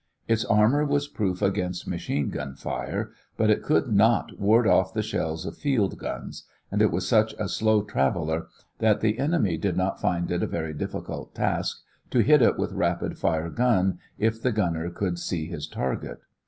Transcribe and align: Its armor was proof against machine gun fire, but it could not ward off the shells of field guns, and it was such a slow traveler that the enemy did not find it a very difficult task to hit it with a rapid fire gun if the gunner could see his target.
Its 0.27 0.43
armor 0.45 0.83
was 0.83 1.07
proof 1.07 1.43
against 1.43 1.87
machine 1.87 2.31
gun 2.31 2.55
fire, 2.55 3.11
but 3.37 3.51
it 3.51 3.61
could 3.61 3.93
not 3.93 4.39
ward 4.39 4.65
off 4.65 4.95
the 4.95 5.03
shells 5.03 5.45
of 5.45 5.55
field 5.55 5.99
guns, 5.99 6.43
and 6.71 6.81
it 6.81 6.89
was 6.89 7.07
such 7.07 7.35
a 7.37 7.47
slow 7.47 7.83
traveler 7.83 8.47
that 8.79 9.01
the 9.01 9.19
enemy 9.19 9.57
did 9.57 9.77
not 9.77 10.01
find 10.01 10.31
it 10.31 10.41
a 10.41 10.47
very 10.47 10.73
difficult 10.73 11.35
task 11.35 11.83
to 12.09 12.23
hit 12.23 12.41
it 12.41 12.57
with 12.57 12.71
a 12.71 12.75
rapid 12.77 13.15
fire 13.19 13.51
gun 13.51 13.99
if 14.17 14.41
the 14.41 14.51
gunner 14.51 14.89
could 14.89 15.19
see 15.19 15.45
his 15.45 15.67
target. 15.67 16.19